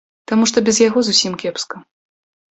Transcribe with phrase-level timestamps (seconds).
[0.29, 1.83] Таму што без яго зусім кепска.